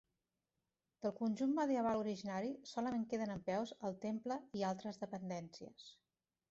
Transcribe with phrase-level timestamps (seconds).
[1.03, 5.89] Del conjunt medieval originari solament queden en peus el temple i altres dependències.